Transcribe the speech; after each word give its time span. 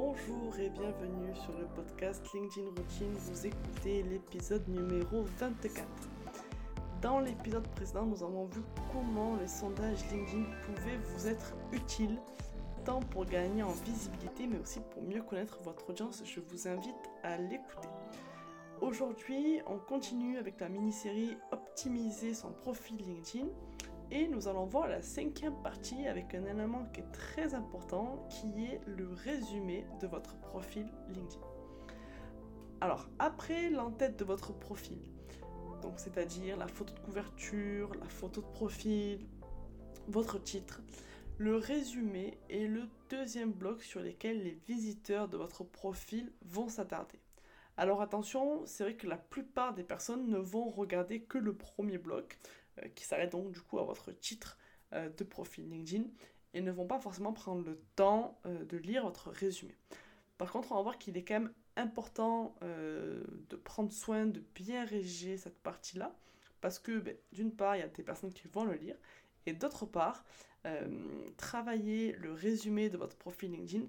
Bonjour 0.00 0.56
et 0.60 0.70
bienvenue 0.70 1.34
sur 1.34 1.58
le 1.58 1.66
podcast 1.74 2.24
LinkedIn 2.32 2.68
Routine. 2.68 3.12
Vous 3.14 3.46
écoutez 3.46 4.04
l'épisode 4.04 4.62
numéro 4.68 5.24
24. 5.40 5.84
Dans 7.02 7.18
l'épisode 7.18 7.66
précédent, 7.66 8.06
nous 8.06 8.22
avons 8.22 8.44
vu 8.44 8.60
comment 8.92 9.34
les 9.34 9.48
sondages 9.48 10.08
LinkedIn 10.12 10.44
pouvaient 10.62 10.98
vous 10.98 11.26
être 11.26 11.52
utiles, 11.72 12.16
tant 12.84 13.00
pour 13.00 13.24
gagner 13.24 13.64
en 13.64 13.72
visibilité, 13.84 14.46
mais 14.46 14.60
aussi 14.60 14.78
pour 14.92 15.02
mieux 15.02 15.20
connaître 15.20 15.58
votre 15.64 15.90
audience. 15.90 16.22
Je 16.24 16.38
vous 16.38 16.68
invite 16.68 17.10
à 17.24 17.36
l'écouter. 17.36 17.88
Aujourd'hui, 18.80 19.60
on 19.66 19.78
continue 19.78 20.38
avec 20.38 20.60
la 20.60 20.68
mini-série 20.68 21.36
Optimiser 21.50 22.34
son 22.34 22.52
profil 22.52 22.98
LinkedIn. 22.98 23.48
Et 24.10 24.26
nous 24.26 24.48
allons 24.48 24.64
voir 24.64 24.88
la 24.88 25.02
cinquième 25.02 25.60
partie 25.62 26.06
avec 26.06 26.34
un 26.34 26.44
élément 26.46 26.86
qui 26.94 27.00
est 27.00 27.12
très 27.12 27.54
important, 27.54 28.26
qui 28.30 28.64
est 28.64 28.80
le 28.86 29.12
résumé 29.12 29.84
de 30.00 30.06
votre 30.06 30.34
profil 30.40 30.86
LinkedIn. 31.08 31.44
Alors, 32.80 33.08
après 33.18 33.68
l'entête 33.68 34.18
de 34.18 34.24
votre 34.24 34.52
profil, 34.58 34.98
donc 35.82 35.94
c'est-à-dire 35.98 36.56
la 36.56 36.68
photo 36.68 36.94
de 36.94 37.00
couverture, 37.00 37.92
la 38.00 38.08
photo 38.08 38.40
de 38.40 38.46
profil, 38.46 39.26
votre 40.06 40.42
titre, 40.42 40.80
le 41.36 41.56
résumé 41.56 42.38
est 42.48 42.66
le 42.66 42.88
deuxième 43.10 43.52
bloc 43.52 43.82
sur 43.82 44.00
lequel 44.00 44.42
les 44.42 44.58
visiteurs 44.66 45.28
de 45.28 45.36
votre 45.36 45.64
profil 45.64 46.32
vont 46.46 46.68
s'attarder. 46.68 47.20
Alors 47.76 48.00
attention, 48.00 48.62
c'est 48.64 48.84
vrai 48.84 48.96
que 48.96 49.06
la 49.06 49.18
plupart 49.18 49.74
des 49.74 49.84
personnes 49.84 50.28
ne 50.28 50.38
vont 50.38 50.68
regarder 50.68 51.20
que 51.20 51.38
le 51.38 51.52
premier 51.52 51.98
bloc, 51.98 52.38
qui 52.94 53.04
s'arrête 53.04 53.32
donc 53.32 53.52
du 53.52 53.60
coup 53.60 53.78
à 53.78 53.84
votre 53.84 54.12
titre 54.12 54.58
euh, 54.94 55.10
de 55.10 55.24
profil 55.24 55.68
LinkedIn 55.68 56.04
et 56.54 56.62
ne 56.62 56.70
vont 56.70 56.86
pas 56.86 56.98
forcément 56.98 57.34
prendre 57.34 57.62
le 57.62 57.78
temps 57.94 58.40
euh, 58.46 58.64
de 58.64 58.78
lire 58.78 59.04
votre 59.04 59.28
résumé. 59.28 59.76
Par 60.38 60.50
contre, 60.50 60.72
on 60.72 60.76
va 60.76 60.82
voir 60.82 60.96
qu'il 60.96 61.18
est 61.18 61.24
quand 61.24 61.34
même 61.34 61.52
important 61.76 62.56
de 62.62 63.56
prendre 63.56 63.92
soin 63.92 64.26
de 64.26 64.42
bien 64.54 64.84
rédiger 64.84 65.36
cette 65.36 65.60
partie-là, 65.60 66.12
parce 66.60 66.80
que 66.80 66.98
ben, 66.98 67.16
d'une 67.32 67.52
part, 67.52 67.76
il 67.76 67.80
y 67.80 67.82
a 67.82 67.88
des 67.88 68.02
personnes 68.02 68.32
qui 68.32 68.48
vont 68.48 68.64
le 68.64 68.74
lire, 68.74 68.96
et 69.46 69.52
d'autre 69.52 69.86
part, 69.86 70.24
travailler 71.36 72.12
le 72.14 72.32
résumé 72.32 72.88
de 72.88 72.96
votre 72.96 73.16
profil 73.16 73.52
LinkedIn 73.52 73.84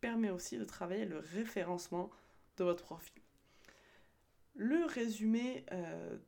permet 0.00 0.30
aussi 0.30 0.58
de 0.58 0.64
travailler 0.64 1.04
le 1.04 1.18
référencement 1.18 2.10
de 2.56 2.64
votre 2.64 2.84
profil. 2.84 3.22
Le 4.56 4.84
résumé 4.86 5.64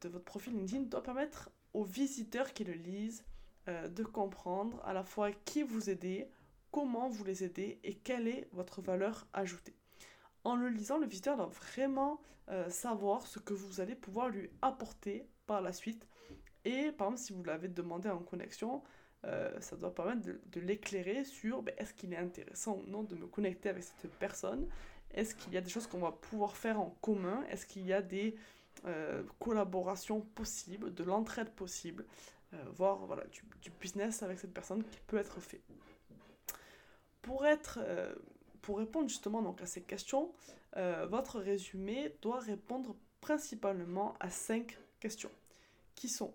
de 0.03 0.08
votre 0.08 0.25
profil 0.25 0.53
LinkedIn 0.53 0.83
doit 0.83 1.03
permettre 1.03 1.50
aux 1.74 1.84
visiteurs 1.84 2.52
qui 2.52 2.64
le 2.64 2.72
lisent 2.72 3.24
euh, 3.68 3.88
de 3.88 4.02
comprendre 4.04 4.80
à 4.84 4.92
la 4.92 5.04
fois 5.04 5.30
qui 5.32 5.62
vous 5.62 5.90
aidez, 5.90 6.28
comment 6.70 7.08
vous 7.08 7.24
les 7.24 7.44
aidez 7.44 7.78
et 7.84 7.94
quelle 7.94 8.28
est 8.28 8.48
votre 8.52 8.80
valeur 8.80 9.26
ajoutée. 9.32 9.74
En 10.44 10.56
le 10.56 10.68
lisant, 10.68 10.98
le 10.98 11.06
visiteur 11.06 11.36
doit 11.36 11.46
vraiment 11.46 12.20
euh, 12.48 12.68
savoir 12.70 13.26
ce 13.26 13.38
que 13.38 13.52
vous 13.52 13.80
allez 13.80 13.94
pouvoir 13.94 14.28
lui 14.28 14.50
apporter 14.62 15.26
par 15.46 15.60
la 15.60 15.72
suite. 15.72 16.06
Et 16.64 16.92
par 16.92 17.08
exemple, 17.08 17.18
si 17.18 17.32
vous 17.32 17.44
l'avez 17.44 17.68
demandé 17.68 18.08
en 18.08 18.18
connexion, 18.18 18.82
euh, 19.26 19.60
ça 19.60 19.76
doit 19.76 19.94
permettre 19.94 20.22
de, 20.22 20.60
l'éclairer 20.60 21.24
sur 21.24 21.62
ben, 21.62 21.74
est-ce 21.76 21.92
qu'il 21.92 22.12
est 22.12 22.18
intéressant 22.18 22.78
ou 22.78 22.91
non 22.91 23.02
de 23.02 23.14
me 23.14 23.26
connecter 23.26 23.68
avec 23.68 23.82
cette 23.82 24.10
personne? 24.12 24.66
Est-ce 25.12 25.34
qu'il 25.34 25.52
y 25.52 25.56
a 25.56 25.60
des 25.60 25.68
choses 25.68 25.86
qu'on 25.86 26.00
va 26.00 26.12
pouvoir 26.12 26.56
faire 26.56 26.80
en 26.80 26.96
commun? 27.02 27.44
Est-ce 27.50 27.66
qu'il 27.66 27.86
y 27.86 27.92
a 27.92 28.00
des 28.00 28.36
euh, 28.86 29.23
collaboration 29.39 30.20
possible, 30.20 30.95
de 30.95 31.05
l'entraide 31.05 31.50
possible, 31.50 32.06
euh, 32.55 32.64
voire 32.73 33.06
voilà, 33.06 33.25
du, 33.27 33.70
business 33.81 34.22
avec 34.22 34.39
cette 34.39 34.55
personne 34.55 34.84
qui 34.84 34.98
peut 35.06 35.19
être 35.19 35.41
fait. 35.41 35.61
Pour, 37.22 37.45
euh, 37.45 38.14
répondre 38.69 39.09
justement 39.09 39.42
donc 39.42 39.61
à 39.62 39.67
ces 39.67 39.83
questions, 39.83 40.33
votre 41.09 41.41
résumé 41.41 42.14
doit 42.22 42.39
répondre 42.39 42.95
principalement 43.20 44.14
à 44.20 44.31
cinq 44.31 44.78
questions 45.00 45.33
qui 45.97 46.09
sont 46.09 46.33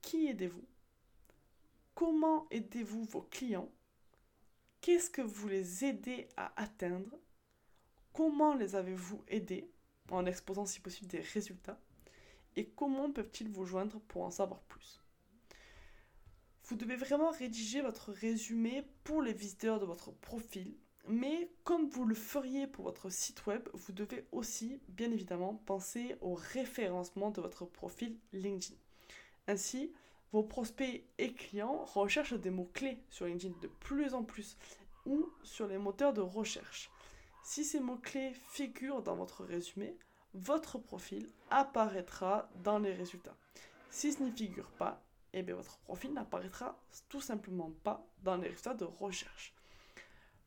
qui 0.00 0.28
aidez-vous? 0.28 0.64
Comment 1.94 2.46
aidez-vous 2.50 3.02
vos 3.04 3.22
clients? 3.22 3.68
Qu'est-ce 4.80 5.10
que 5.10 5.22
vous 5.22 5.48
les 5.48 5.84
aidez 5.84 6.28
à 6.36 6.52
atteindre? 6.56 7.10
Comment 8.12 8.54
les 8.54 8.76
avez-vous 8.76 9.22
aidés? 9.26 9.68
En 10.10 10.26
exposant 10.26 10.66
si 10.66 10.80
possible 10.80 11.08
des 11.08 11.20
résultats 11.20 11.80
Et 12.56 12.66
comment 12.66 13.10
peuvent-ils 13.10 13.48
vous 13.48 13.64
joindre 13.64 14.00
pour 14.08 14.22
en 14.22 14.30
savoir 14.30 14.60
plus 14.62 15.02
Vous 16.64 16.76
devez 16.76 16.96
vraiment 16.96 17.30
rédiger 17.30 17.80
votre 17.80 18.12
résumé 18.12 18.84
pour 19.04 19.22
les 19.22 19.32
visiteurs 19.32 19.80
de 19.80 19.86
votre 19.86 20.12
profil, 20.12 20.74
mais 21.06 21.50
comme 21.64 21.88
vous 21.88 22.04
le 22.04 22.14
feriez 22.14 22.66
pour 22.66 22.84
votre 22.84 23.10
site 23.10 23.46
web, 23.46 23.66
vous 23.72 23.92
devez 23.92 24.26
aussi, 24.30 24.80
bien 24.88 25.10
évidemment, 25.10 25.54
penser 25.66 26.16
au 26.20 26.34
référencement 26.34 27.30
de 27.30 27.40
votre 27.40 27.64
profil 27.64 28.18
LinkedIn. 28.32 28.76
Ainsi, 29.46 29.92
vos 30.32 30.42
prospects 30.42 31.04
et 31.16 31.32
clients 31.32 31.84
recherchent 31.86 32.34
des 32.34 32.50
mots-clés 32.50 32.98
sur 33.08 33.24
LinkedIn 33.24 33.54
de 33.62 33.68
plus 33.68 34.12
en 34.12 34.22
plus 34.22 34.58
ou 35.06 35.30
sur 35.42 35.66
les 35.66 35.78
moteurs 35.78 36.12
de 36.12 36.20
recherche. 36.20 36.90
Si 37.42 37.64
ces 37.64 37.80
mots-clés 37.80 38.34
figurent 38.50 39.02
dans 39.02 39.16
votre 39.16 39.44
résumé, 39.44 39.96
votre 40.34 40.78
profil 40.78 41.30
apparaîtra 41.50 42.48
dans 42.62 42.78
les 42.78 42.92
résultats. 42.92 43.36
Si 43.90 44.12
ce 44.12 44.22
n'y 44.22 44.30
figure 44.30 44.70
pas, 44.72 45.02
eh 45.32 45.42
votre 45.42 45.78
profil 45.78 46.12
n'apparaîtra 46.12 46.78
tout 47.08 47.20
simplement 47.20 47.72
pas 47.82 48.06
dans 48.22 48.36
les 48.36 48.48
résultats 48.48 48.74
de 48.74 48.84
recherche. 48.84 49.54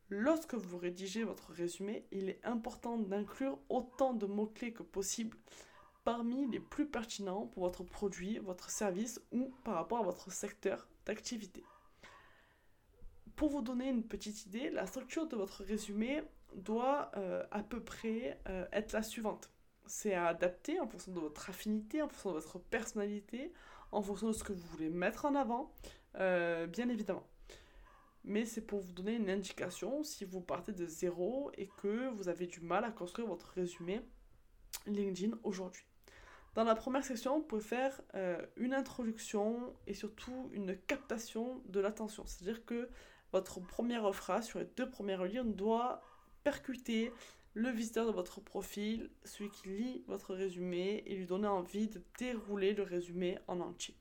Lorsque 0.10 0.56
vous 0.56 0.78
rédigez 0.78 1.24
votre 1.24 1.52
résumé, 1.54 2.06
il 2.12 2.30
est 2.30 2.44
important 2.44 2.98
d'inclure 2.98 3.58
autant 3.70 4.14
de 4.14 4.26
mots-clés 4.26 4.74
que 4.74 4.84
possible 4.84 5.38
parmi 6.04 6.48
les 6.50 6.60
plus 6.60 6.86
pertinents 6.86 7.48
pour 7.48 7.64
votre 7.64 7.84
produit, 7.84 8.40
votre 8.40 8.70
service 8.70 9.22
ou 9.32 9.54
par 9.64 9.76
rapport 9.76 10.00
à 10.00 10.04
votre 10.04 10.32
secteur 10.32 10.88
d'activité. 11.06 11.64
Pour 13.36 13.50
vous 13.50 13.62
donner 13.62 13.90
une 13.90 14.04
petite 14.04 14.46
idée, 14.46 14.70
la 14.70 14.86
structure 14.86 15.28
de 15.28 15.36
votre 15.36 15.64
résumé 15.64 16.22
doit 16.56 17.12
euh, 17.18 17.44
à 17.52 17.64
peu 17.64 17.82
près 17.82 18.40
euh, 18.50 18.66
être 18.72 18.94
la 18.94 19.04
suivante. 19.04 19.50
C'est 19.86 20.14
à 20.14 20.28
adapter 20.28 20.80
en 20.80 20.88
fonction 20.88 21.12
de 21.12 21.20
votre 21.20 21.50
affinité, 21.50 22.02
en 22.02 22.08
fonction 22.08 22.30
de 22.32 22.36
votre 22.36 22.60
personnalité, 22.60 23.52
en 23.92 24.02
fonction 24.02 24.28
de 24.28 24.34
ce 24.34 24.44
que 24.44 24.54
vous 24.54 24.68
voulez 24.68 24.90
mettre 24.90 25.26
en 25.26 25.36
avant, 25.36 25.74
euh, 26.16 26.68
bien 26.68 26.90
évidemment. 26.90 27.28
Mais 28.24 28.46
c'est 28.46 28.62
pour 28.62 28.80
vous 28.80 28.94
donner 28.94 29.16
une 29.16 29.30
indication 29.30 30.04
si 30.04 30.26
vous 30.26 30.42
partez 30.42 30.72
de 30.72 30.86
zéro 30.86 31.52
et 31.58 31.68
que 31.82 32.10
vous 32.10 32.30
avez 32.30 32.46
du 32.46 32.62
mal 32.62 32.84
à 32.86 32.92
construire 32.92 33.28
votre 33.28 33.48
résumé 33.48 34.02
LinkedIn 34.86 35.38
aujourd'hui. 35.44 35.84
Dans 36.54 36.64
la 36.64 36.76
première 36.76 37.04
section, 37.04 37.40
vous 37.40 37.46
pouvez 37.46 37.64
faire 37.64 38.00
une 38.58 38.74
introduction 38.74 39.74
et 39.88 39.94
surtout 39.94 40.52
une 40.54 40.78
captation 40.78 41.64
de 41.66 41.80
l'attention. 41.80 42.24
C'est-à-dire 42.28 42.64
que 42.66 42.90
votre 43.32 43.60
première 43.62 44.14
phrase 44.14 44.46
sur 44.46 44.60
les 44.60 44.66
deux 44.66 44.90
premières 44.90 45.24
lignes 45.24 45.54
doit 45.54 46.02
percuter 46.44 47.12
le 47.54 47.70
visiteur 47.70 48.06
de 48.06 48.12
votre 48.12 48.40
profil, 48.40 49.10
celui 49.26 49.50
qui 49.50 49.70
lit 49.70 50.04
votre 50.08 50.34
résumé, 50.34 51.04
et 51.06 51.16
lui 51.16 51.26
donner 51.26 51.48
envie 51.48 51.88
de 51.88 52.02
dérouler 52.18 52.74
le 52.74 52.84
résumé 52.84 53.38
en 53.48 53.60
entier. 53.60 53.96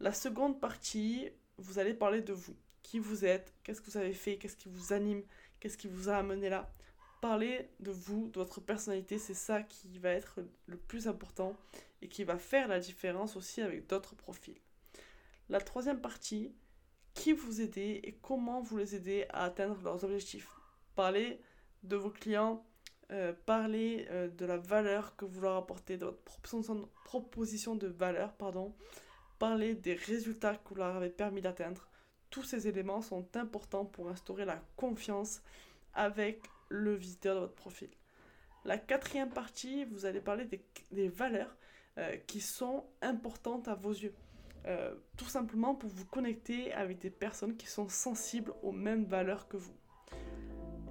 La 0.00 0.12
seconde 0.12 0.60
partie, 0.60 1.28
vous 1.58 1.78
allez 1.78 1.92
parler 1.92 2.22
de 2.22 2.32
vous. 2.32 2.56
Qui 2.82 2.98
vous 2.98 3.26
êtes, 3.26 3.52
qu'est-ce 3.62 3.82
que 3.82 3.90
vous 3.90 3.98
avez 3.98 4.14
fait, 4.14 4.38
qu'est-ce 4.38 4.56
qui 4.56 4.70
vous 4.70 4.94
anime, 4.94 5.22
qu'est-ce 5.60 5.76
qui 5.76 5.88
vous 5.88 6.08
a 6.08 6.16
amené 6.16 6.48
là. 6.48 6.72
Parlez 7.20 7.68
de 7.80 7.90
vous, 7.90 8.30
de 8.30 8.38
votre 8.38 8.62
personnalité, 8.62 9.18
c'est 9.18 9.34
ça 9.34 9.62
qui 9.62 9.98
va 9.98 10.08
être 10.08 10.40
le 10.66 10.78
plus 10.78 11.06
important 11.06 11.54
et 12.00 12.08
qui 12.08 12.24
va 12.24 12.38
faire 12.38 12.66
la 12.66 12.80
différence 12.80 13.36
aussi 13.36 13.60
avec 13.60 13.86
d'autres 13.86 14.14
profils. 14.14 14.56
La 15.50 15.60
troisième 15.60 16.00
partie, 16.00 16.54
qui 17.12 17.34
vous 17.34 17.60
aidez 17.60 18.00
et 18.02 18.12
comment 18.22 18.62
vous 18.62 18.78
les 18.78 18.96
aidez 18.96 19.26
à 19.30 19.44
atteindre 19.44 19.78
leurs 19.82 20.02
objectifs. 20.04 20.59
Parlez 21.00 21.40
de 21.82 21.96
vos 21.96 22.10
clients, 22.10 22.62
euh, 23.10 23.32
parlez 23.46 24.06
euh, 24.10 24.28
de 24.28 24.44
la 24.44 24.58
valeur 24.58 25.16
que 25.16 25.24
vous 25.24 25.40
leur 25.40 25.56
apportez, 25.56 25.96
de 25.96 26.04
votre 26.04 26.20
proposition 27.06 27.74
de 27.74 27.86
valeur, 27.86 28.34
pardon. 28.34 28.76
Parlez 29.38 29.74
des 29.74 29.94
résultats 29.94 30.56
que 30.56 30.68
vous 30.68 30.74
leur 30.74 30.94
avez 30.94 31.08
permis 31.08 31.40
d'atteindre. 31.40 31.88
Tous 32.28 32.42
ces 32.42 32.68
éléments 32.68 33.00
sont 33.00 33.34
importants 33.34 33.86
pour 33.86 34.10
instaurer 34.10 34.44
la 34.44 34.62
confiance 34.76 35.40
avec 35.94 36.42
le 36.68 36.92
visiteur 36.96 37.34
de 37.34 37.40
votre 37.40 37.54
profil. 37.54 37.88
La 38.66 38.76
quatrième 38.76 39.30
partie, 39.30 39.86
vous 39.86 40.04
allez 40.04 40.20
parler 40.20 40.44
des, 40.90 41.08
valeurs 41.08 41.56
euh, 41.96 42.18
qui 42.26 42.42
sont 42.42 42.84
importantes 43.00 43.68
à 43.68 43.74
vos 43.74 43.92
yeux. 43.92 44.14
tout 45.16 45.30
simplement 45.30 45.74
pour 45.74 45.88
vous 45.88 46.04
connecter 46.04 46.74
avec 46.74 46.98
des 46.98 47.08
personnes 47.08 47.56
qui 47.56 47.68
sont 47.68 47.88
sensibles 47.88 48.52
aux 48.62 48.72
mêmes 48.72 49.06
valeurs 49.06 49.48
que 49.48 49.56
vous. 49.56 49.80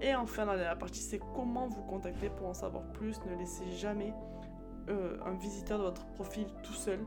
Et 0.01 0.15
enfin, 0.15 0.45
la 0.45 0.55
dernière 0.55 0.77
partie, 0.77 1.01
c'est 1.01 1.19
comment 1.35 1.67
vous 1.67 1.83
contacter 1.83 2.29
pour 2.29 2.47
en 2.47 2.53
savoir 2.53 2.83
plus. 2.93 3.17
Ne 3.25 3.35
laissez 3.37 3.69
jamais 3.71 4.13
euh, 4.89 5.17
un 5.25 5.33
visiteur 5.33 5.77
de 5.77 5.83
votre 5.83 6.05
profil 6.13 6.47
tout 6.63 6.73
seul, 6.73 6.99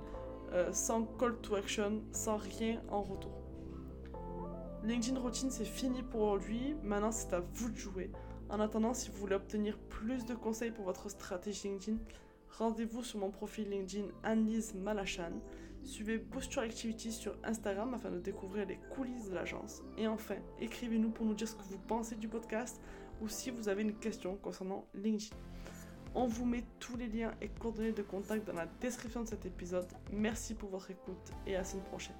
euh, 0.52 0.72
sans 0.72 1.04
call 1.04 1.40
to 1.40 1.54
action, 1.54 2.02
sans 2.12 2.36
rien 2.36 2.82
en 2.90 3.02
retour. 3.02 3.32
LinkedIn 4.84 5.18
Routine, 5.18 5.50
c'est 5.50 5.64
fini 5.64 6.02
pour 6.02 6.22
aujourd'hui. 6.22 6.76
Maintenant, 6.82 7.12
c'est 7.12 7.32
à 7.32 7.40
vous 7.40 7.70
de 7.70 7.76
jouer. 7.76 8.10
En 8.50 8.60
attendant, 8.60 8.92
si 8.92 9.10
vous 9.10 9.16
voulez 9.16 9.36
obtenir 9.36 9.78
plus 9.78 10.26
de 10.26 10.34
conseils 10.34 10.72
pour 10.72 10.84
votre 10.84 11.08
stratégie 11.08 11.68
LinkedIn, 11.68 11.98
rendez-vous 12.58 13.02
sur 13.02 13.18
mon 13.20 13.30
profil 13.30 13.70
LinkedIn 13.70 14.08
Annelise 14.22 14.74
Malachan. 14.74 15.40
Suivez 15.84 16.24
Your 16.54 16.64
Activity 16.64 17.12
sur 17.12 17.36
Instagram 17.44 17.94
afin 17.94 18.10
de 18.10 18.18
découvrir 18.18 18.66
les 18.66 18.78
coulisses 18.94 19.28
de 19.28 19.34
l'agence. 19.34 19.82
Et 19.96 20.06
enfin, 20.06 20.36
écrivez-nous 20.60 21.10
pour 21.10 21.26
nous 21.26 21.34
dire 21.34 21.48
ce 21.48 21.54
que 21.54 21.62
vous 21.62 21.78
pensez 21.78 22.14
du 22.16 22.28
podcast 22.28 22.80
ou 23.20 23.28
si 23.28 23.50
vous 23.50 23.68
avez 23.68 23.82
une 23.82 23.94
question 23.94 24.36
concernant 24.36 24.86
LinkedIn. 24.94 25.36
On 26.14 26.26
vous 26.26 26.44
met 26.44 26.64
tous 26.78 26.96
les 26.96 27.08
liens 27.08 27.32
et 27.40 27.48
coordonnées 27.48 27.92
de 27.92 28.02
contact 28.02 28.46
dans 28.46 28.52
la 28.52 28.66
description 28.80 29.22
de 29.22 29.28
cet 29.28 29.46
épisode. 29.46 29.88
Merci 30.12 30.54
pour 30.54 30.68
votre 30.68 30.90
écoute 30.90 31.32
et 31.46 31.54
à 31.54 31.58
la 31.58 31.64
semaine 31.64 31.84
prochaine. 31.84 32.16